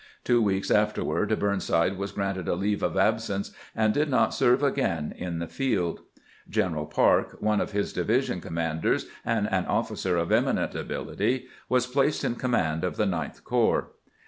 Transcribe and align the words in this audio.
Two 0.23 0.41
weeks 0.41 0.71
afterward 0.71 1.37
Burnside 1.37 1.95
was 1.95 2.11
granted 2.11 2.47
a 2.47 2.55
leave 2.55 2.81
of 2.81 2.97
absence, 2.97 3.51
and 3.75 3.93
did 3.93 4.09
not 4.09 4.33
serve 4.33 4.63
again 4.63 5.13
in 5.15 5.37
the 5.37 5.45
field. 5.45 5.99
General 6.49 6.87
Parke, 6.87 7.39
one 7.39 7.61
of 7.61 7.71
his 7.71 7.93
division 7.93 8.41
com 8.41 8.55
manders, 8.55 9.05
and 9.23 9.47
an 9.53 9.67
officer 9.67 10.17
of 10.17 10.31
eminent 10.31 10.73
ability, 10.73 11.45
was 11.69 11.85
placed 11.85 12.23
in 12.23 12.33
command 12.33 12.83
of 12.83 12.97
the 12.97 13.05
Ninth 13.05 13.43
Corps. 13.43 13.91